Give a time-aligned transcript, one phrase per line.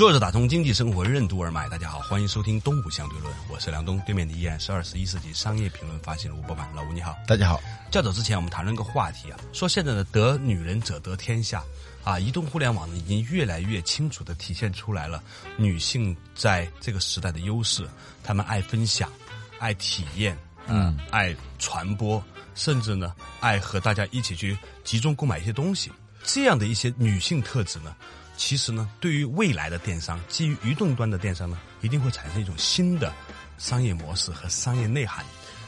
[0.00, 7.60] 坐着打通经济生活任督二脉，大家好，欢迎收听东吴相对论，我是梁东，对面的依然是二十一世纪商业评论发行人吴伯凡，老吴你好，大家好。
[7.90, 11.62] 较早之前我们谈论个话题啊，说现在的得女人者得天下。
[12.02, 15.22] 啊，移动互联网呢，已经越来越清楚的体现出来了
[15.58, 17.86] 女性在这个时代的优势。
[18.24, 19.12] 她们爱分享，
[19.58, 20.34] 爱体验，
[20.66, 25.92] 嗯，爱传播，甚至呢，爱和大家一起去集中购买一些东西。
[26.24, 27.94] 这样的一些女性特质呢，
[28.40, 33.12] 其实呢，对于未来的电商，基于移动端的电商呢，一定会产生一种新的
[33.58, 35.22] 商业模式和商业内涵。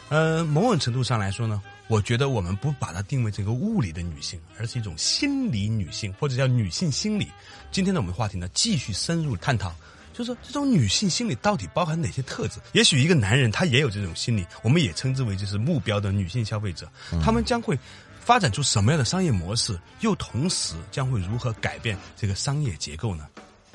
[0.08, 1.62] 呃，某种程度上来说呢。
[1.88, 7.30] 我觉得我们不把它定位成一个物理的女性，而是一种心理女性，或者叫女性心理。
[7.70, 9.70] 今天的我们话题呢，继续深入探讨，
[10.14, 12.58] 就是说这种女性心理到底包含哪些特质？
[12.72, 16.90] 也许一个男人他也有这种心理，我们也称之为就是目标的女性消费者，
[17.22, 17.78] 他们将会
[18.24, 19.78] 发展出什么样的商业模式？
[20.00, 23.26] 又同时将会如何改变这个商业结构呢？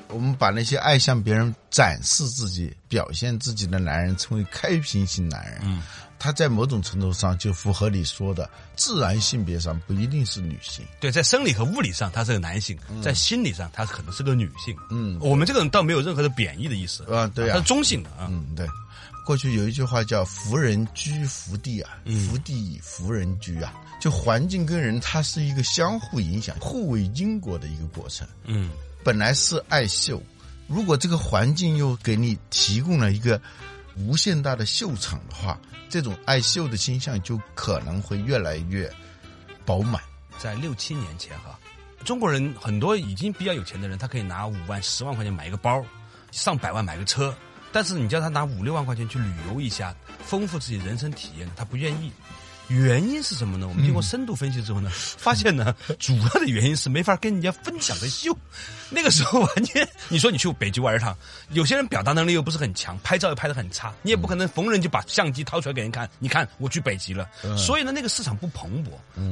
[0.08, 5.60] 我们把那些爱向别人展示自己、表现自己的男人称为开瓶型男人。
[5.64, 5.82] 嗯。
[6.18, 14.76] 他在某种程度上就符合你说的自然性别上不一定是女性，对，在生理和物理上他是个男性，在心理上他可能是个女性。
[14.90, 18.28] 嗯，我们这个人倒没有任何的贬义的意思啊，对啊，他是中性的啊。
[18.30, 18.66] 嗯，对。
[19.24, 21.90] 过去有一句话叫“福人居福地啊，
[22.26, 28.26] 福地以福人居啊”，就环境跟人它是一个相互影响、互为因果的一个过程。
[28.44, 28.70] 嗯，
[29.04, 30.22] 本来是爱秀，
[30.66, 33.38] 如果这个环境又给你提供了一个
[33.98, 35.58] 无限大的秀场的话。
[35.90, 38.92] 这种爱秀的倾向就可能会越来越
[39.64, 40.02] 饱满。
[40.38, 41.58] 在六七年前，哈，
[42.04, 45.82] 中国人很多已经比较有钱的人，他可以拿五万、十万块钱买一个包，
[46.30, 47.34] 上百万买个车。
[47.72, 52.12] 但是你叫他拿五六万块钱去旅游一下，丰富自己人生体验，他不愿意。
[52.68, 53.66] 原因是什么呢？
[53.66, 58.36] 我们经过深度分析之后呢，发现呢， 主要的原因是没法跟人家分享的秀。
[58.90, 61.16] 那个时候完全， 你说你去北极玩一趟，
[61.50, 66.08] 有些人表达能力又不是很强，拍照又拍的很差，你也不可能逢人就把相机掏出来给人看。
[66.18, 68.88] 你看我去北极了，所以呢，那个市场不蓬勃。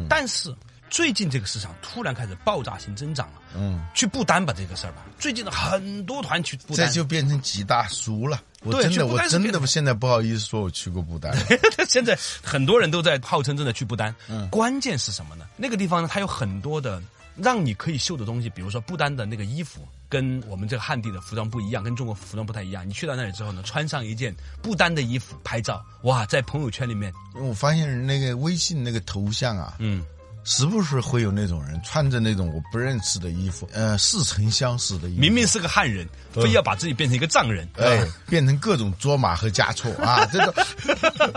[0.08, 0.54] 但是。
[0.88, 8.40] 最近这个市场突然开始爆炸性增长了，嗯，去不丹吧这个事儿吧，最近的很多团去不丹，这就变成几大叔了。
[8.62, 11.36] 我真的，我真的现在不好意思说我去过不丹。
[11.88, 15.44] 现在很多人都在号称真的去不丹，嗯，关键是什么呢？
[15.56, 17.02] 那个地方呢，它有很多的
[17.36, 22.88] 让你可以秀的东西，比如说不丹的那个衣服跟我们这个汉地的服装不一样，跟中国服装不太一样。
[22.88, 30.04] 你去到那里之后呢，穿上一件不丹的衣服拍照，哇，在朋友圈里面，我发现那个微信那个头像啊，嗯。
[30.46, 40.54] 时不时会有那种人穿着那种我不认识的衣服，呃，似曾相识的衣服，明明是个汉人，非要把自己变成一个藏人，哎，变成各种卓玛和加措啊，这个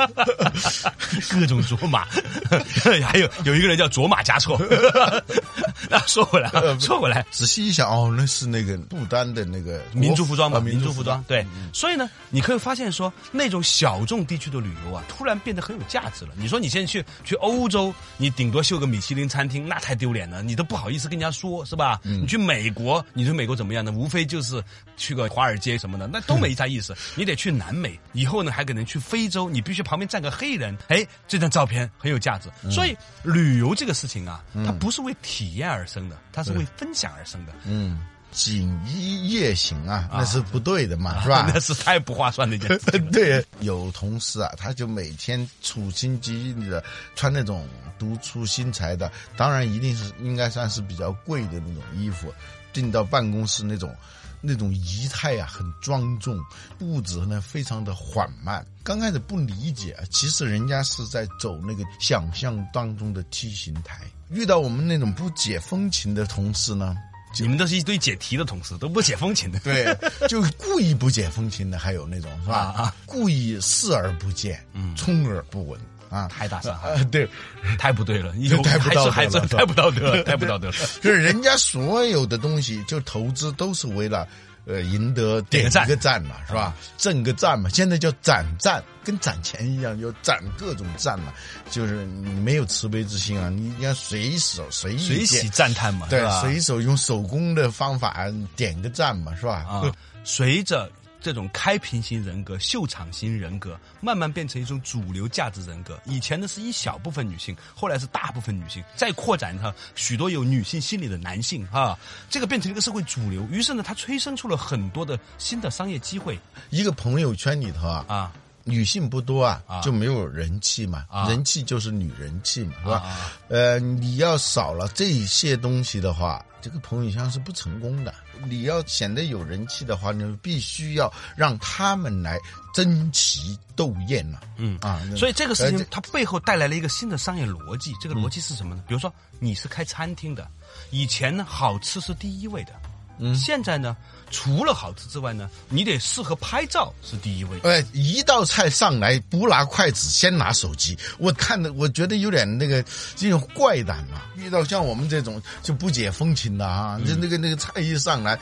[1.31, 2.05] 各种卓玛，
[3.03, 4.61] 还有有一个人叫卓玛加措。
[5.89, 10.59] 那说回来，说回来，仔细一想，哦，那是那个不丹的那个民族服装吧？
[10.59, 11.43] 民族服装，对。
[11.73, 16.31] 所以呢，你可以发现说，那种小众地区的旅游啊，突然变得很有价值了。
[16.35, 18.98] 你说你现在去去欧洲，你顶多秀个米。
[18.99, 22.01] 米其林餐厅那太丢脸了，你都不好意思跟人家说，是吧？
[22.03, 23.93] 你去美国，你去美国怎么样呢？
[23.93, 24.61] 无非就是
[24.97, 26.93] 去个华尔街什么的，那都没啥意思。
[27.15, 32.49] 你得去南美，以后呢还可能去非洲，你必须旁边站个黑人，哎，这张照片很有价值。
[32.69, 32.93] 所以
[33.23, 37.53] 旅游这个事情啊，它不是为体验而生的，它是为分享而生的。
[37.65, 38.01] 嗯。
[38.31, 41.51] 锦衣夜行啊，那是不对的嘛，是吧？
[41.53, 42.99] 那是太不划算的一件事。
[43.11, 46.83] 对，有同事啊，他就每天处心积虑的
[47.15, 52.33] 穿那种独出心裁的，当然一定是应该算是比较贵的那种衣服，
[52.71, 53.93] 进到办公室那种
[54.41, 56.39] 那种仪态啊，很庄重，
[56.77, 58.65] 步子呢非常的缓慢。
[58.83, 64.01] 刚开始不理解，其实人家是在走那个想象当中的梯形台。
[64.29, 66.95] 遇到我们那种不解风情的同事呢？
[67.37, 69.59] 你们都是一堆解题的同事，都不解风情的。
[69.59, 69.95] 对，
[70.27, 72.73] 就故意不解风情的，还有那种是吧？
[72.75, 75.79] 啊，故意视而不见，嗯，充耳不闻
[76.09, 77.03] 啊，太大伤害。
[77.05, 77.29] 对，
[77.77, 78.33] 太不对了，
[78.63, 80.73] 太不道德，太不道德了， 太不道德了。
[81.01, 84.27] 就是人家所有的东西，就投资都是为了。
[84.69, 86.75] 呃赢得点个赞一个赞嘛，是吧？
[86.95, 91.33] 挣个赞嘛，现在叫攒赞，跟攒钱一样，就攒各种赞嘛。
[91.71, 96.39] 就是你没有慈悲之心啊，你要随手随意随喜赞叹嘛，对吧？
[96.41, 98.25] 随手用手工的方法
[98.55, 99.65] 点个赞嘛，是吧？
[99.67, 99.91] 啊，
[100.23, 100.89] 随着
[101.21, 105.99] 这种开屏型人格、秀场型人格慢慢变成一种主流价值人格。
[106.05, 111.97] 以前呢是一小部分女性，后来是大部分女性，再扩展它许多有女性心理的男性啊，
[112.29, 113.47] 这个变成一个社会主流。
[113.51, 116.39] 于是呢，它催生出了很多的新的商业机会
[116.69, 118.31] 一个朋友圈里头啊，啊
[118.63, 122.93] 女性不多啊，啊就没有人气嘛，啊人气就是女人气嘛，是吧？
[122.99, 128.13] 啊呃，你要少了这些东西的话，这个朋友圈是不成功的。
[128.47, 132.39] 你要显得有人气的话，你必须要让他们来
[132.73, 137.93] 争奇斗艳了、嗯啊，所以这个事呃情它背后带来了一个新的商业逻辑。
[137.99, 138.83] 这个逻辑是什么呢？
[138.87, 140.49] 比如说你是开餐厅的，
[140.89, 142.71] 以前呢好吃是第一位的，
[143.19, 143.95] 嗯，现在呢
[144.31, 147.59] 除了好吃之外呢，你得适合拍照是第一位。
[147.63, 152.83] 哎，一道菜上来不拿筷子，先拿手机，我看的我觉得有点那个
[153.15, 154.21] 这种怪诞嘛。
[154.35, 158.39] 遇到像我们这种就不解风情的啊，嗯就那个那个菜一上来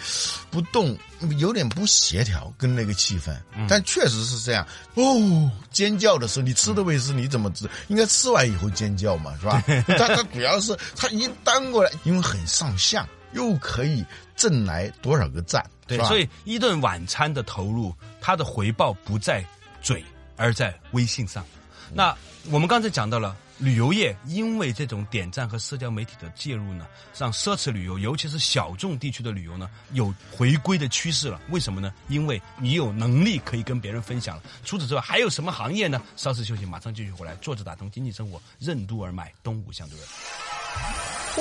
[0.51, 0.95] 不动，
[1.39, 3.35] 有点不协调跟那个气氛。
[3.56, 7.68] 嗯但确实是这样哦，尖叫的时候你吃的位置你怎么知？
[7.88, 9.63] 应该吃完以后尖叫嘛，是吧？
[9.97, 19.44] 但他主要是它一端过来，因为很上相，又可以挣来多少个赞，对，吧所以一顿晚餐的投入，它的回报不在
[19.81, 20.03] 嘴，
[20.35, 21.45] 而在微信上。
[21.94, 22.15] 那
[22.51, 26.85] 我们刚才讲到了旅游业，因为这种点赞和社交媒体的介入呢，
[27.18, 31.39] 让奢侈旅游，尤其是小众地区的旅游呢，有回归的趋势了。
[31.50, 31.94] 为什么呢？
[32.09, 34.44] 因为你有能力可以跟别人分享了。
[34.65, 36.01] 除此之外，还有什么行业呢？
[36.18, 37.33] 稍事休息，马上继续回来。
[37.35, 40.07] 坐着打通经济生活，任督二脉，东吴相对论。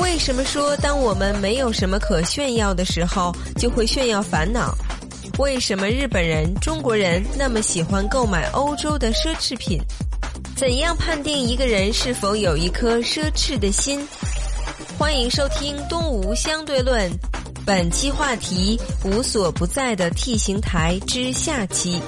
[0.01, 4.75] 为什么说当我们没有什么可炫耀的时候，就会炫耀烦恼？
[5.39, 9.81] 为什么日本人、中国人那么喜欢购买欧洲的奢侈品？
[10.55, 14.07] 怎样判定一个人是否有一颗奢侈的心？
[14.99, 17.11] 欢迎收听《东吴相对论》，
[17.67, 22.01] 本期话题：无所不在的 T 型台之下期。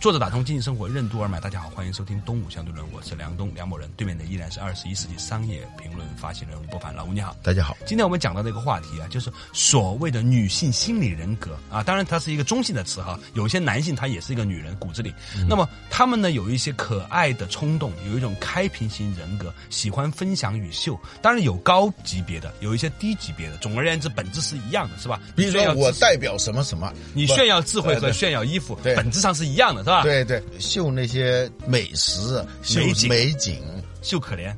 [0.00, 1.38] 坐着打通经济生活，任督二脉。
[1.40, 6.94] 大家好，欢迎收听《东吴相对论》，我是梁东梁某人，对面的依然是二十一世纪商业评论发行人吴伯凡。
[6.94, 7.76] 老吴你好，大家好。
[7.84, 15.12] 今天我们讲到这个话题啊，就是所谓的女性心理人格啊，当然它是一个中性的词哈，有一些男性他也是一个女人骨子里，
[15.46, 25.20] 那么他们呢有一些可爱的冲动，有一种开屏型人格，喜欢分享与秀，当然有高级别的，有一些低级别的，总而言之本质是一样的，是吧？
[25.36, 33.62] 比如说我代表什么什么，你炫耀智慧和炫耀衣服，本质上是一样的，是吧？，对对，秀那些美食、秀美景。
[34.02, 34.54] 秀可怜。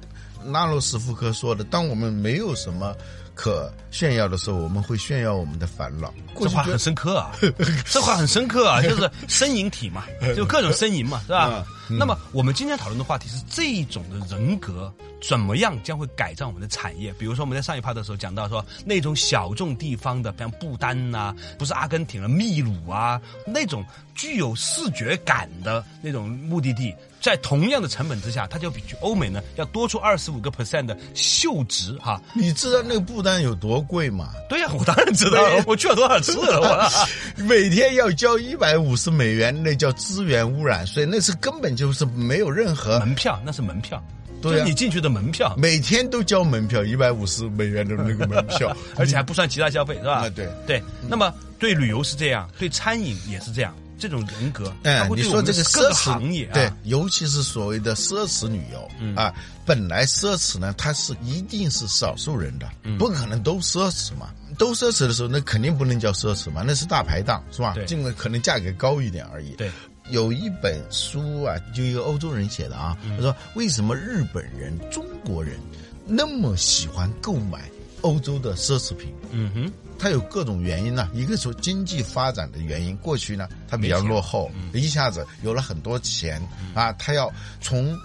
[0.46, 2.94] 拉罗斯福科说的：“当我们没有什么
[3.34, 7.32] 可炫耀的时候，我们会炫耀我们的烦恼。”这话很深刻啊，
[7.88, 10.04] 这话很深刻啊，就是呻吟体嘛，
[10.36, 11.64] 就各种呻吟嘛，是吧？
[11.98, 17.12] 那么我们今天讨论的话题是这一种的人格怎么样将会改造我们的产业？
[17.14, 23.84] 比如说我们在上一趴的时候讲到说，那种小众地方的，像不丹呐、不是阿根廷了，秘鲁啊，那种
[24.14, 26.94] 具有视觉感的那种目的地。
[27.20, 32.20] 在同样的成本之下，它就比去欧美呢要多出二十五个 percent 的秀值哈。
[32.34, 34.30] 你知道那个不丹有多贵吗？
[34.48, 36.90] 对呀、我当然知道了，我去了多少次了，我。
[37.44, 44.02] 每天要交一百五十美元，那叫资源污染税，那是根本就是没有任何门票那是门票，
[44.42, 50.16] 对啊就是你进去的门票，每天都交门票，一百五十美元的那个门票， 而且还不算其他消费，是吧？
[50.26, 50.82] 啊对对。
[51.08, 59.32] 那么对旅游是这样，对餐饮也是这样，这种人格，哎，你说这个奢侈行业啊，对，尤其是所谓的奢侈旅游、嗯啊，
[59.64, 64.28] 本来奢侈呢，它是一定是少数人的，嗯不可能都奢侈嘛。
[64.58, 67.86] 都奢侈的时候，那肯定不能叫奢侈嘛，那是大排档，是吧对？
[67.86, 69.52] 尽管可能价格高一点而已。
[69.52, 69.70] 对，
[70.12, 75.58] 有一本书啊，就一个欧洲人写的啊，嗯他说为什么日本人、中国人
[76.06, 77.70] 那么喜欢购买
[78.02, 79.12] 欧洲的奢侈品？
[79.30, 86.40] 嗯哼，它有各种原因呢、一个是经济发展的原因，过去呢它比较落后，一下子有了很多钱
[86.74, 87.98] 啊，它要从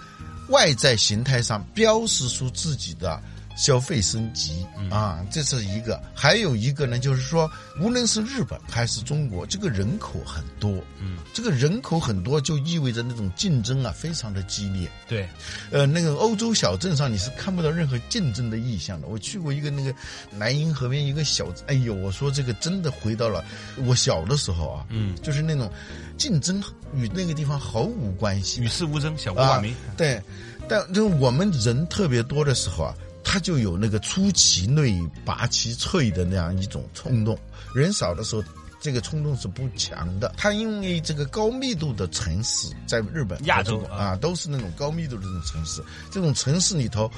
[0.48, 3.20] 外在形态上标识出自己的。
[3.58, 7.50] 消费升级啊，这是一个；还有一个呢，就是说，
[7.80, 15.28] 无论是日本还是中国，这个人口很多，嗯，这个人口很多就意味着那种竞争啊非常的激烈，对，
[15.72, 19.08] 呃，那个欧洲小镇上你是看不到任何竞争的意向的。
[19.08, 19.92] 我去过一个那个
[20.38, 23.44] 莱茵河边一个小，哎呦，我说这个真的回到了
[23.84, 25.68] 我小的时候啊，嗯，就是那种
[26.16, 26.62] 竞争
[26.94, 28.60] 与那个地方毫无关系。
[28.60, 30.22] 与世无争，小国啊瓦梅，，对，
[30.68, 32.94] 但就是我们人特别多的时候啊。
[33.30, 37.38] 他就有那个出其内拔其萃的那样一种冲动。
[37.74, 38.42] 人少的时候，
[38.80, 40.32] 这个冲动是不强的。
[40.38, 45.82] 他因为这个高密度的城市，在日本、亚洲啊啊，都是那种高密度的这种城市。
[46.10, 47.10] 这种城市里头，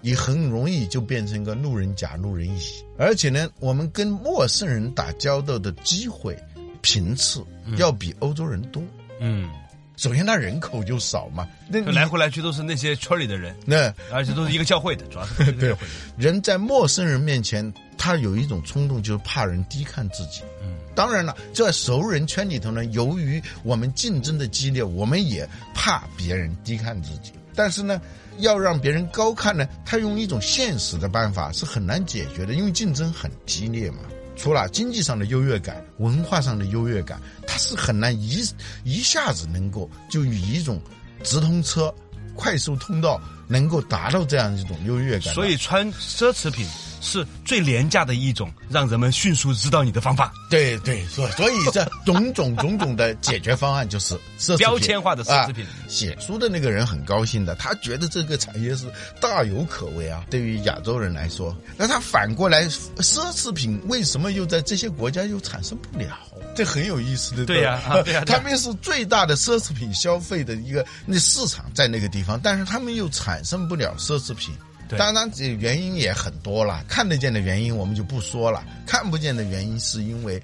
[0.00, 2.60] 你很容易就变成一个路人甲、路人乙。
[2.98, 6.36] 而且呢，我们跟陌生人打交道的机会
[6.82, 7.40] 频次
[7.76, 8.82] 要比欧洲人多。
[9.20, 9.48] 嗯，
[9.96, 15.74] 首先，他人口就少嘛，那你来回来去都是那些村里的人，那而且都是一个教会的，主要是 对。
[16.18, 20.42] 人在陌生人面前，他有一种冲动，就是怕人低看自己。
[20.62, 27.32] 嗯，当然了，在熟人圈里头呢，由于我们竞争的激烈，我们也怕别人低看自己。
[27.54, 27.98] 但是呢，
[28.40, 34.00] 要让别人高看呢，他用一种现实的办法是很难解决的，因为竞争很激烈嘛。
[34.36, 38.44] 除了经济上的优越感、文化上的优越感，他是很难一
[38.84, 40.80] 一下子能够就以一种
[41.22, 41.92] 直通车、
[42.34, 45.32] 快速通道能够达到这样一种优越感。
[45.34, 46.66] 所以穿奢侈品
[47.06, 50.32] 是最廉价的一种让人们迅速知道你的方法。
[50.50, 58.84] 对对，所所以这种种种种的解决方案就是奢侈品标签化的奢侈品写书的那个人很高兴的，他觉得这个产业是
[59.20, 60.24] 大有可为啊。
[60.28, 66.18] 对于亚洲人来说，那他反过来，奢侈品为什么又在这些国家又产生不了？
[66.56, 67.44] 这很有意思的。
[67.44, 74.54] 对呀啊对呀对呀他们是最大的奢侈品消费的一个那市场在那个地方，但是他们又产生不了奢侈品。
[74.90, 76.84] 当然，这原因也很多了。
[76.88, 80.42] 看得见的原因我们就不说了，看不见的原因是因为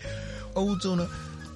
[0.54, 1.06] 欧洲呢，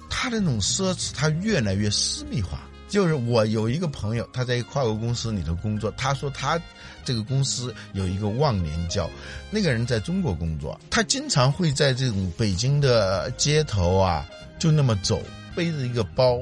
[0.09, 2.61] 它的那种奢侈它越来越私密化。
[2.89, 6.57] 就是我有一个朋友，他在一跨国公司里头工作，他说他
[7.03, 9.09] 这个公司有一个忘年交，
[9.51, 14.25] 那个人在中国工作，他经常会在这种北京的街头啊，
[14.57, 15.21] 就那么走，
[15.53, 16.41] 背着一个包。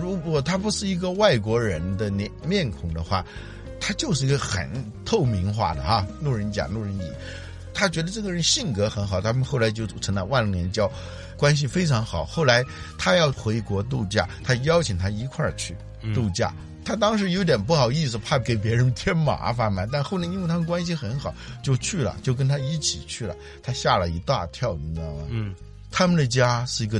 [0.00, 3.22] 如果他不是一个外国人的脸面孔的话，
[3.86, 4.66] 他就是一个很
[5.04, 7.02] 透明化的哈，路人甲、路人乙。
[7.74, 10.90] 他觉得这个人性格很好，他们后来就组成了万年交，
[11.36, 12.24] 关系非常好。
[12.24, 12.64] 后来
[12.96, 15.76] 他要回国度假，他邀请他一块儿去
[16.14, 16.50] 度假。
[16.82, 19.86] 他当时有点不好意思，怕给别人添麻烦嘛。
[19.92, 23.36] 但后来因为他们关系很好，就去了，就跟他一起去了。
[23.62, 25.24] 他吓了一大跳，你知道吗？
[25.28, 25.54] 嗯，
[25.90, 26.98] 他们的家是一个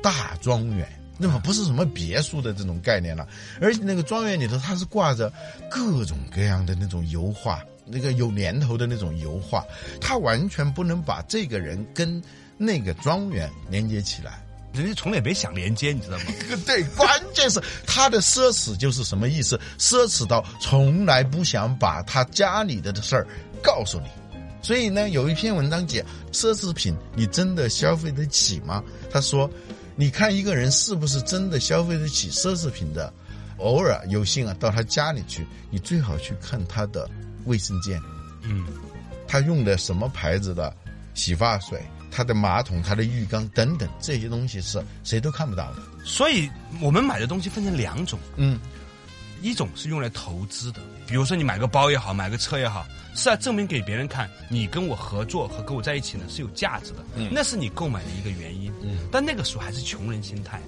[0.00, 0.86] 大庄园，
[1.20, 3.28] 那么不是什么别墅的这种概念了，
[3.60, 5.30] 而且那个庄园里头它是挂着
[5.70, 9.62] 各种各样的那种油画，那个有年头的那种油画，
[10.00, 12.22] 他完全不能把这个人跟
[12.56, 14.42] 那个庄园连接起来。
[14.72, 16.24] 人家从来没想连接，你知道吗？
[16.64, 19.60] 对，关键是他的奢侈就是什么意思？
[19.78, 23.26] 奢侈到从来不想把他家里的事儿
[23.62, 24.06] 告诉你。
[24.62, 28.80] 所以呢，有一篇文章讲奢侈品，你真的消费得起吗？
[29.10, 29.50] 他说，
[30.00, 33.12] 你看一个人是不是真的消费得起奢侈品的，
[33.58, 37.06] 偶尔有幸啊到他家里去，你最好去看他的
[37.44, 38.00] 卫生间，
[38.40, 38.64] 嗯，
[39.28, 40.74] 他用的什么牌子的
[41.12, 41.78] 洗发水，
[42.10, 45.82] 他的马桶、他的浴缸等等这些东西是谁都看不到的。
[46.02, 46.48] 所以
[46.80, 48.58] 我们买的东西分成两种，嗯，
[49.42, 58.72] 一种是用来投资的，比如说你买个包也好，买个车也好，是要证明给别人看，你跟我合作和跟我在一起呢是有价值的，那是你购买的一个原因。
[58.82, 60.60] 嗯，但那个时候还是穷人心态，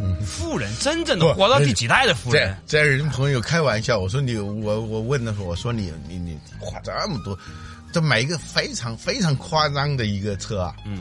[0.00, 7.38] 嗯，富人真正的活到第几代的富这人，在人朋友开玩笑，我说你我我问的时候，我说你你你花这么多，
[7.92, 11.00] 这买一个非常非常夸张的一个车啊，嗯，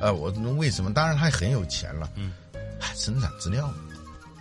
[0.00, 0.92] 呃，我说为什么？
[0.94, 2.32] 当然他很有钱了，嗯，
[2.94, 3.70] 生产资料，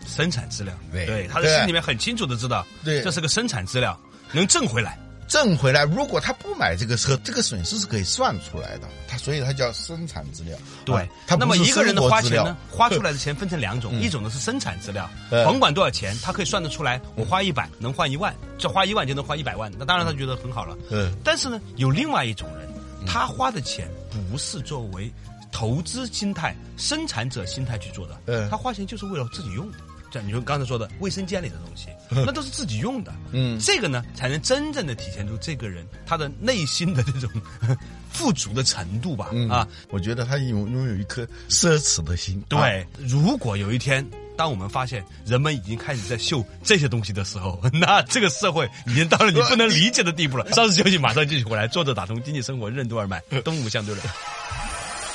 [0.09, 3.97] 生产资料，对他的心里面很清楚的知道，对这是个生产资料，
[4.33, 4.99] 能挣回来。
[5.29, 5.83] 挣回来。
[5.83, 8.87] 如果他不买这个车，这个损失是可以算出来的。
[9.07, 20.75] 他所以他叫生产资料，对那么一个人的花钱呢，花出来的钱分成两种，一种呢是生产资料，嗯甭管多少钱，他可以算得出来，我花一百能换一万，这花一万就能换一百万，那当然他觉得很好了。
[20.89, 22.67] 嗯但是呢，有另外一种人，
[23.05, 25.13] 他花的钱不是作为
[25.51, 29.77] 投资心态、生产者心态去做的，嗯他花钱就是为了自己用的。
[30.11, 33.13] 像你说刚才说的卫生间里的东西， 那都是自己用的。
[33.31, 37.29] 嗯这个呢，才能真正的体现出这个人他的内心的这种
[38.11, 39.29] 富足的程度吧。
[39.31, 42.43] 嗯啊，，我觉得他拥拥有一颗奢侈的心。
[42.49, 50.51] 啊对，如果有一天，当我们发现人们已经开始在秀这些东西的时候， 那这个社会已经到了你不能理解的地步了。
[50.53, 51.67] 稍事休息，马上继续回来。
[51.67, 54.07] 坐着打通经济生活任督二脉，东吴相对论。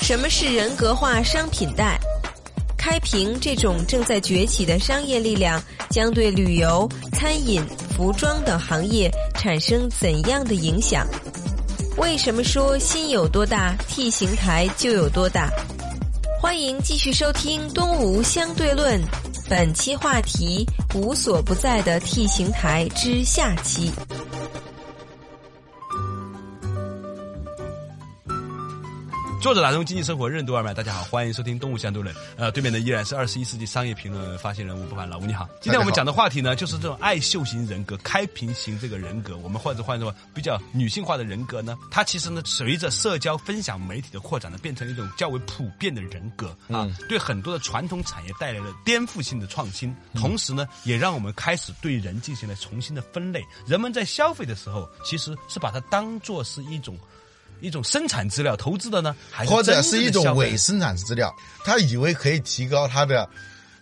[0.00, 1.98] 什么是人格化商品贷？
[2.84, 7.64] 开平这种正在崛起的商业力量，将对旅游、餐饮、
[7.96, 11.06] 服装等行业产生怎样的影响？
[11.96, 15.50] 为什么说心有多大，T 形台就有多大？
[16.38, 19.00] 欢迎继续收听《东吴相对论》，
[19.48, 23.90] 本期话题：无所不在的 T 形台之下期。
[29.44, 32.14] 作者打通经济生活任督二脉，大家好，欢迎收听《动物相对论》。
[32.38, 35.46] 呃，对面的依然是二十一世纪商业评论发行人吴不凡老吴，你好。
[35.60, 53.44] 今天我们讲的话题呢，就是这种爱秀型人格、开屏型这个人格，我们或者换作比较女性化的人格呢，它其实呢，随着社交分享媒体的扩展呢，变成一种较为普遍的人格啊，对很多的传统产业带来了颠覆性的创新，同时呢，也让我们开始对人进行了重新的分类。
[53.66, 56.98] 人们在消费的时候，其实是把它当做是一种。
[57.64, 63.28] 一种生产资料投资的呢，还是或者是一种伪生产资料，他以为可以提高他的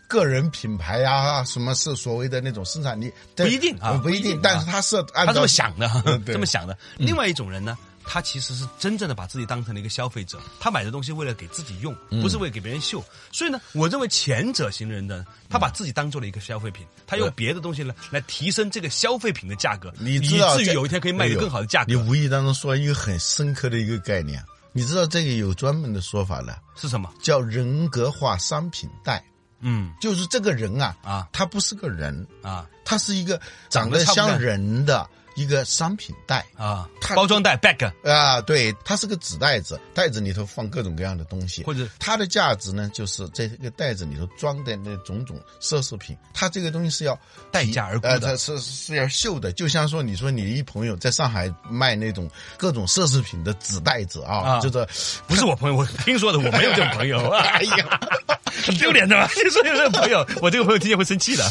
[0.06, 6.78] 个人品牌呀、什么是所谓的那种生产力，不一定啊不一定，但是他是按照他这么想的这么想的。
[6.96, 13.04] 另外一种人呢，他其实是真正的把自己当成了一个消费者，他买的东西为了给自己用，嗯不是为给别人秀。
[13.30, 21.92] 所以呢，我认为前者型人呢，他把自己当做了一个消费品，他用别的东西呢来提升这个消费品的价格，你知道以至于有一天可以卖个更好的价格。
[21.92, 24.42] 你无意当中说一个很深刻的一个概念，
[24.72, 27.12] 你知道这个有专门的说法的，是什么？
[27.22, 29.24] 叫人格化商品贷，
[29.60, 36.44] 嗯就是这个人啊啊他不是个人，啊他是一个长得像人的一个商品袋。
[36.56, 47.18] 啊，他包装袋 bag 啊，对，它是个纸袋子，袋子里头放各种各样的东西，或者它的价值呢，就是在这个袋子里头装的那种种奢侈品，它这个东西是要
[47.50, 54.86] 待价而沽呃，的它是是要秀的，就像说你说你一朋友在上海卖那种各种奢侈品的纸袋子啊，啊就是
[55.26, 57.28] 不是我朋友，我听说的，我没有这种朋友。
[57.32, 58.00] 哎呀，
[58.64, 59.28] 很丢脸的吧？
[59.42, 61.44] 你说有这个朋友，我这个朋友听见会生气的。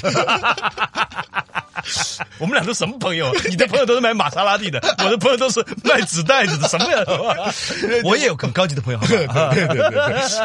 [2.39, 3.31] 我们俩都什么朋友？
[3.49, 7.03] 你的朋友都是买玛莎拉蒂的，我的朋友都是卖纸袋子的，什么呀？
[8.03, 9.89] 我也有很高级的朋友，对对对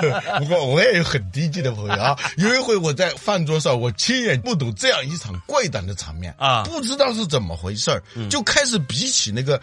[0.00, 2.16] 对，不过我也有很低级的朋友啊。
[2.36, 9.60] 有一回我在饭桌上，我亲眼目睹这样一场怪诞的场面啊不知道是怎么回事儿，就开始比起那个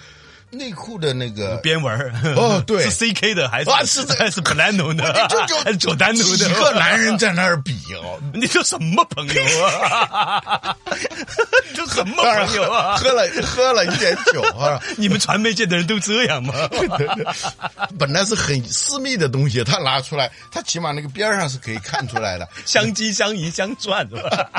[0.53, 1.93] 内裤的那个边纹
[2.35, 5.27] 哦对 是 CK 的还是啊是这 还是普兰奴的？
[5.29, 6.47] 就 就还是佐丹奴的？
[6.47, 10.75] 几个男人在那儿比哦，你这什么朋友啊？
[11.75, 12.95] 这什么朋友啊？
[12.97, 16.53] 喝了喝了一点酒啊，你们传媒界的人都这样吗？
[17.97, 22.47] 本来是很私密的东西，他拿出来，他起码那个边儿上是可以看出来的。
[22.65, 24.49] 相机相迎相赚是吧？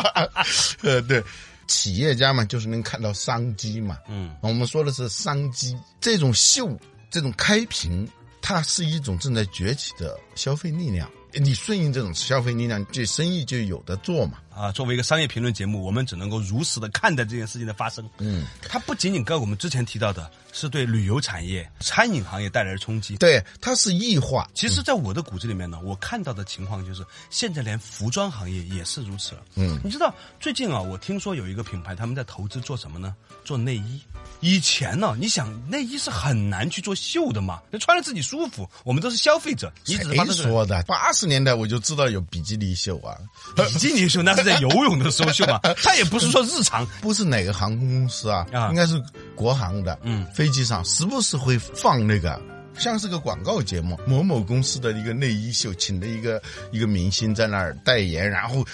[0.83, 1.23] 呃，对，
[1.67, 3.99] 企业家嘛，就是能看到商机嘛。
[4.09, 6.79] 嗯，我们说的是商机，这种秀，
[7.11, 8.09] 这种开屏，
[8.41, 11.11] 它是一种正在崛起的消费力量。
[11.33, 14.39] 你顺应这种消费力量，这生意就有的做嘛。
[14.57, 18.09] 啊，作为一个商业评论节目，我们只能够如实的看待这件事情的发生。
[18.19, 23.17] 嗯，它不仅仅跟我们之前提到的，是对旅游产业、餐饮行业带来的冲击。
[23.17, 24.49] 对，它是异化。
[24.55, 29.43] 其实，在我的骨子里面呢，我看到的情况就是，现在连服装行业也是如此了。
[29.57, 33.15] 嗯你知道最近啊，我听说有一个品牌他们在投资做什么呢？
[33.45, 34.01] 做内衣。
[34.41, 40.83] 以前呢，你想内衣是很难去做秀的嘛，就穿着自己舒服，我们都是消费者，你只是谁这个说的？
[40.85, 43.17] 八十年代我就知道有比基尼秀啊，
[43.57, 46.87] 比基尼秀，那是在游泳的时候秀嘛， 他也不是说日常。
[47.01, 49.03] 不是哪个航空公司啊，啊应该是
[49.35, 52.41] 国航的，嗯飞机上时不时会放那个。
[52.77, 58.65] 像是个广告节目，某某公司的一个内衣秀，请的一个一个明星在那儿代言，然后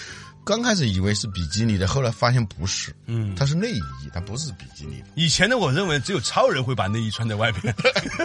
[0.43, 3.81] 刚开始以为是比基尼的，后来发现不是，嗯它是内衣，
[4.13, 5.05] 它不是比基尼的。
[5.15, 7.73] 以前呢，我认为只有超人会把内衣穿在外面，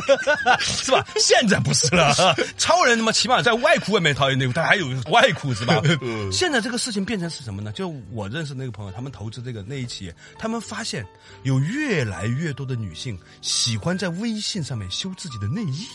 [0.60, 1.06] 是吧？
[1.16, 2.14] 现在不是了，
[2.56, 5.80] 超人他妈起码在外裤外面套一内裤，他还有外裤是吧？
[6.32, 7.70] 现在这个事情变成是什么呢？
[7.72, 11.06] 就我认识那个朋友，他们投资这个内衣企业，他们发现
[11.42, 15.86] 有越来越多的女性喜欢在微信上面修自己的内衣。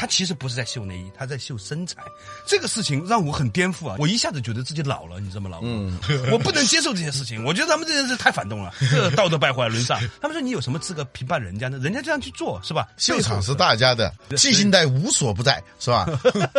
[0.00, 2.02] 她其实不是在秀内衣，他在秀身材。
[2.46, 3.96] 这个事情让我很颠覆啊！
[3.98, 5.50] 我一下子觉得自己老了，你知道吗？
[5.50, 5.98] 老嗯，
[6.32, 7.44] 我不能接受这些事情。
[7.44, 10.00] 我觉得他们这件事太反动了， 这道德败坏沦丧。
[10.18, 11.76] 他们说你有什么资格评判人家呢？
[11.80, 12.88] 人家这样去做是吧？
[12.96, 16.08] 秀场是大家的，记性带无所不在，是吧？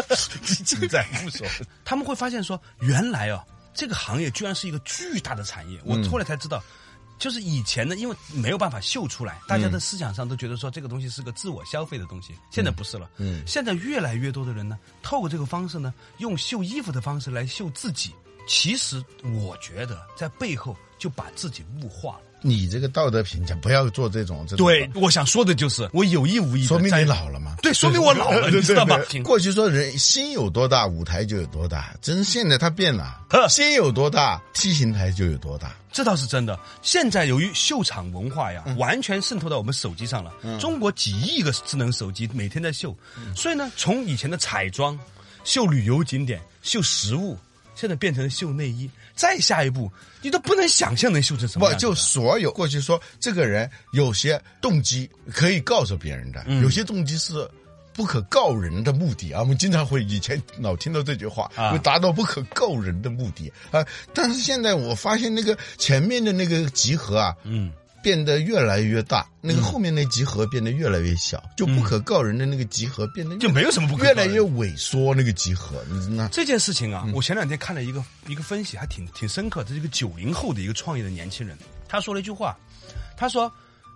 [0.64, 1.66] 尽在无所谓。
[1.84, 5.80] 他们会发现说，原来啊，这个行业居然是一个巨大的产业。
[5.84, 6.64] 我后来才知道。
[7.22, 12.34] 就是以前呢，因为没有办法秀出来，大家的思想上都觉得说这个东西是个自我消费的东西。
[12.50, 18.12] 现在不是了，嗯现在越来越多的人呢，透过这个方式呢，用秀衣服的方式来秀自己。
[18.48, 19.02] 其实
[19.36, 22.31] 我觉得在背后就把自己物化了。
[22.42, 27.56] 你这个道德评价不要做这种这种，对，我想说的就是，我有意无意说明你老了嘛。
[27.62, 28.98] 对， 说明我老了，你知道吗？
[29.24, 35.76] 过去说人心有多大，舞台就有多大，真现在它变了， 心有多大梯形台就有多大。
[35.92, 36.58] 这倒是真的。
[36.82, 40.32] 现在由于秀场文化呀，完全渗透到我们手机上了。
[40.58, 42.96] 中国几亿个智能手机每天在秀，
[43.36, 44.98] 所以呢，从以前的彩妆、
[45.44, 47.38] 秀旅游景点、秀食物，
[47.76, 48.90] 现在变成了秀内衣。
[49.22, 49.88] 再下一步，
[50.24, 51.78] 你都不能想象能修成什么不。
[51.78, 57.48] 就所有过去说这个人有些动机可以告诉别人的，有些动机是
[57.94, 59.42] 不可告人的目的啊。
[59.42, 63.86] 我们经常会以前老听到这句话，啊会达到不可告人的目的啊。
[64.12, 67.72] 但是现在我发现那个前面的那个集合啊，嗯，
[68.04, 76.28] 变得越来越大，那个后面那集合变得越来越小，就不可告人的那个集合变得越就没有什么不可越告人来越萎缩，那个集合，你知道？
[76.32, 79.64] 这件事情啊，我前两天看了一个一个分析，还挺挺深刻。
[79.64, 82.58] 这是一个九零后的一个创业的年轻人，他说了一句话，
[83.18, 83.52] 他说：“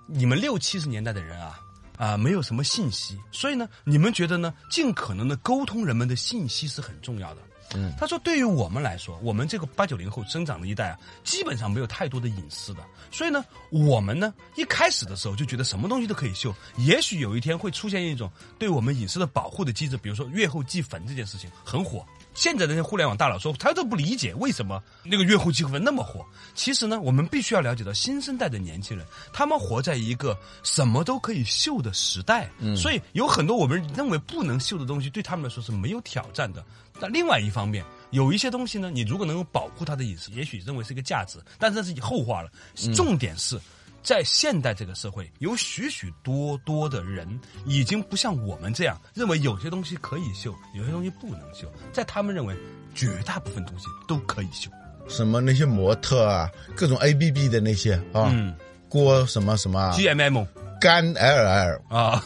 [0.07, 1.59] 你们六七十年代的人啊。”
[1.97, 4.53] 啊，没有什么信息，所以呢，你们觉得呢？
[4.69, 7.41] 尽可能的沟通人们的信息是很重要的。
[7.75, 12.79] 嗯，他说，对于我们来说，我们这个八九零后生长的一代啊，基本上没有太多的隐私的，
[13.11, 22.05] 所以呢，我们呢一开始的时候就觉得什么东西都可以秀，也许有一天会出现一种对我们隐私的保护的机制，比如说月后祭坟这件事情很火。
[22.33, 26.25] 现在的那些互联网大佬说，他都不理解为什么那个月后祭坟那么火。
[26.53, 36.61] 其实呢，我们必须要了解到新生代的年轻人，他们活在一个什么都可以秀的时代，嗯所以有很多我们认为不能秀的东西，对他们来说是没有挑战的。
[36.99, 42.49] 但另外一方面，有一些东西呢，你如果能够保护他的隐私，也许认为是一个价值，但是那是后话了。
[42.95, 43.59] 重点是。
[44.03, 47.27] 在现代这个社会，有许许多多的人
[47.65, 51.67] 已经不像我们这样认为有些东西可以秀，有些东西不能秀。
[51.91, 52.55] 在他们认为，
[52.93, 54.69] 绝大部分东西都可以秀。
[55.07, 58.55] 什么那些模特啊，各种 A B B 的那些啊，嗯
[58.87, 60.45] 郭什么什么啊 G M M
[60.79, 62.23] 干 L L，啊，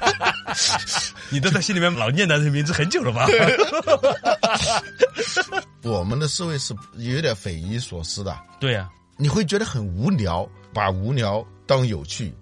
[1.30, 3.26] 你都在心里面老念他的名字很久了吧？
[5.82, 12.32] 我们的社会是有点匪夷所思的，对呀、你会觉得很无聊，把无聊当有趣，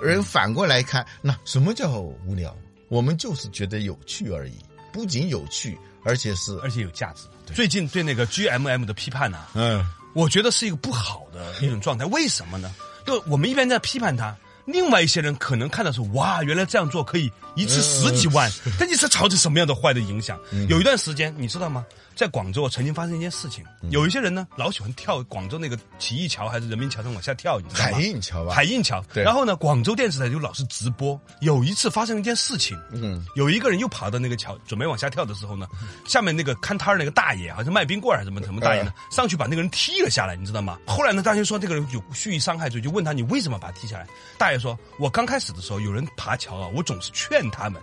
[0.00, 2.54] 而反过来看，那什么叫无聊？
[2.88, 4.58] 我们就是觉得有趣而已，
[4.92, 7.24] 不仅有趣，而且是而且有价值。
[7.54, 12.04] 最近对那个 G M M 的批判呢、嗯，我觉得是一个不好的一种状态。
[12.06, 12.72] 为什么呢？
[13.04, 20.38] 就我们一边在批判他，另外一些人可能看到是哇，原来这样做可以一次十几万，但你是造成什么样的坏的影响？
[20.68, 21.84] 有一段时间你知道吗？
[22.14, 27.96] 在广州曾经发生一件事情，有一些人呢老喜欢跳广州那个起义桥还是人民桥上往下跳，你知道吗？
[27.96, 29.02] 海印桥吧，海印桥。
[29.14, 31.18] 对然后呢，广州电视台就老是直播。
[31.40, 35.66] 有一次发生一件事情，嗯，有一个人又跑到那个桥，准备往下跳的时候呢，
[36.06, 40.78] 下面那个看摊儿那个大爷，好像卖冰棍儿还是什么什么大爷呢，上去把那个人踢了下来，你知道吗？
[40.86, 44.06] 后来呢，大家说这个人有蓄意伤害罪，就问他你为什么把他踢下来？
[44.36, 47.80] 大爷说，我刚开始的时候有人爬桥啊，我总是劝他们。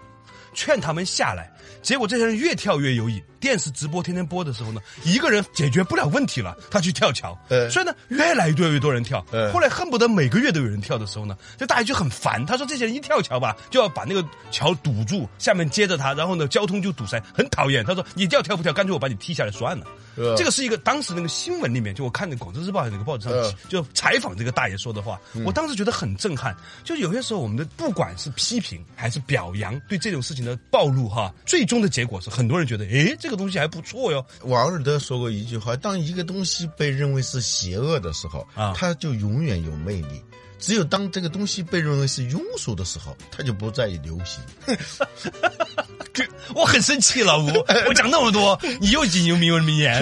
[0.51, 1.51] 劝他们下来，
[1.81, 3.21] 结果这些人越跳越有瘾。
[3.39, 9.25] 电视直播天天播的时候呢，一个人解决不了问题了，他去跳桥，呃所以呢，越来越越多人跳。
[9.31, 12.45] 呃后来恨不得每个月都有人跳的时候呢，这大爷就很烦。
[12.45, 17.81] 他说这些人一跳桥吧，就要把那个桥堵住，下面接着他，然后呢，交通就堵塞，很讨厌。
[17.85, 19.87] 他说你要跳不跳，干脆我把你踢下来算了。
[20.17, 26.53] 呃这个是一个当时那个新闻里面，就我看那个《广州日报》那个报纸上、呃就采访这个大爷说的话，我当时觉得很震撼。
[26.83, 34.25] 就有些时候我们的不管是批评还是表扬，对这种事情的暴露哈，最终的结果是很多人觉得，诶，这个东西还不错哟。
[34.43, 40.21] 王尔德说过一句话：当一个东西被认为是邪恶的时候，啊它就永远有魅力；
[40.59, 44.41] 只有当这个东西被认为是庸俗的时候，它就不再流行。
[46.53, 47.47] 我很生气，老吴，
[47.87, 50.01] 我讲那么多，你又引用名文名言。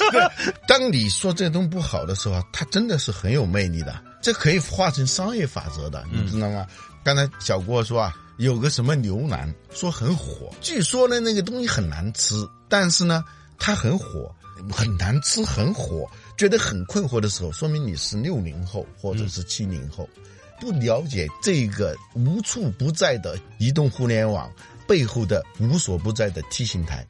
[0.66, 6.66] 当你说这个东西不好的时候，它真的是很有魅力的，这可以化成商业法则的，你知道吗？
[7.06, 12.34] 刚才小郭说啊，有个什么牛腩说很火，据说呢那个东西很难吃，
[12.68, 13.24] 但是呢
[13.60, 14.34] 它很火，
[14.72, 16.04] 很难吃很火，
[16.36, 20.08] 觉得很困惑的时候，说明你是六零后或者是七零后，
[20.60, 24.50] 不了解这个无处不在的移动互联网
[24.84, 27.06] 背后的无所不在的 T 形台。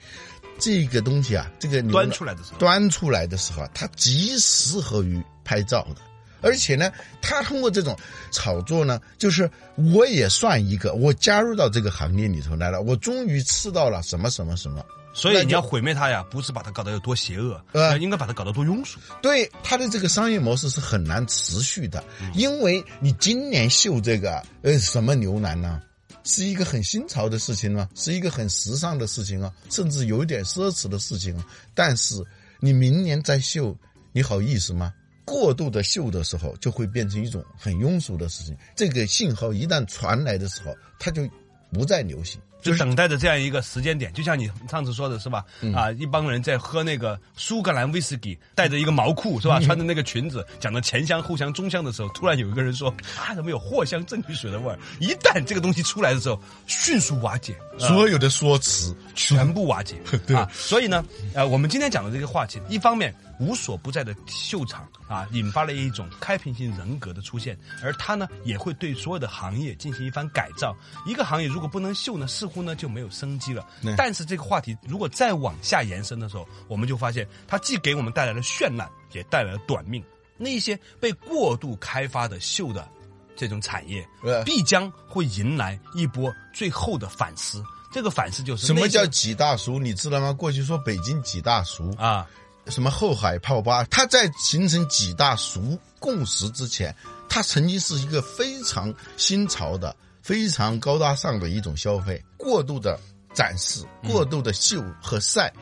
[0.58, 6.02] 这个东西啊，这个牛端出来的时候端出来的时候啊，它极适合于拍照的。
[6.40, 7.96] 而且呢，他通过这种
[8.30, 14.84] 炒作呢，就是我也算一个，我加入到这个行业里头来了，我终于吃到了什么什么什么。
[15.12, 18.98] 所以你要毁灭他呀，不是把他搞得有多邪恶，呃应该把他搞得多庸俗。
[19.22, 25.80] 对他的这个商业模式是很难持续的，因为你今年秀这个呃什么牛腩呢，
[26.22, 27.88] 是一个很新潮的事情吗？
[27.94, 31.46] 是一个很时尚的事情啊，甚至有一点奢侈的事情啊。
[31.74, 32.22] 但是
[32.60, 33.74] 你明年再秀，
[34.12, 34.92] 你好意思吗？
[35.26, 38.56] 过度的秀的时候，就会变成一种很庸俗的事情。
[38.74, 41.28] 这个信号一旦传来的时候，它就
[41.72, 42.40] 不再流行。
[42.72, 45.44] 就等待着这样一个时间点，就像你上次说的是吧？
[45.60, 49.60] 嗯啊，一帮人在喝那个苏格兰威士忌，带着一个毛裤嗯是吧？
[49.60, 59.96] 穿着那个裙子，讲着前香、后香、中香的时候，突然有一个人说：“啊，怎么有藿香正气水的味儿？”一旦这个东西出来的时候，迅速瓦解，所有的说辞，全部瓦解
[60.34, 60.48] 啊！
[60.54, 70.74] 所以呢，呃，我们今天讲的这个话题，一方面无所不在的秀场啊，引发了一种开瓶性人格的出现，而它呢，也会对所有的行业进行一番改造。
[71.06, 73.66] 一个行业如果不能秀呢，似乎呢就没有生机了。
[73.82, 80.02] 对但是这个话题如果再往下延伸的时候，我们就发现它既给我们带来了绚烂，也带来了短命。
[80.36, 82.86] 那一些被过度开发的秀的
[83.34, 84.06] 这种产业，
[84.44, 87.64] 必将会迎来一波最后的反思。
[87.92, 89.78] 这个反思就是什么叫几大熟？
[89.78, 90.32] 你知道吗？
[90.32, 92.26] 过去说北京几大熟，啊？
[92.66, 96.94] 什么后海泡吧，它在形成几大熟共识之前，
[97.28, 99.94] 它曾经是一个非常新潮的、
[100.26, 102.20] 非常高大上的一种消费。
[102.36, 102.98] 过度的
[103.32, 105.52] 展示、过度的秀和晒，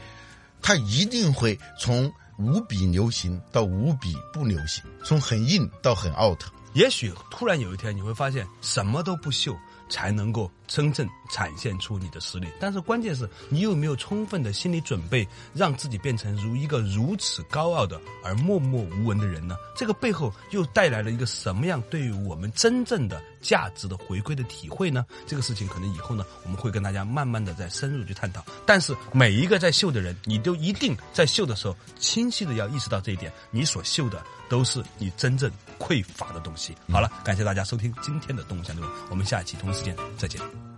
[0.62, 6.40] 它一定会从无比流行到无比不流行，从很硬到很 out。
[6.72, 9.54] 也许突然有一天你会发现，什么都不秀，
[9.90, 12.48] 才能够真正展现出你的实力。
[12.58, 19.56] 但是关键是你有没有充分的心理准备，让自己变成如一个如此高傲的而默默无闻的人呢？
[19.76, 25.04] 这个背后又带来了一个什么样对于我们真正的价值的回归的体会呢？
[25.26, 28.42] 这个事情可能以后呢，我们会跟大家慢慢的再深入去探讨。
[28.64, 36.74] 但是每一个在秀的人，你都一定在秀的时候，清晰的要意识到这一点，你所秀的都是你真正匮乏的东西。
[36.90, 40.73] 好了，感谢大家收听今天的动物相对论，我们下一期同一时间再见。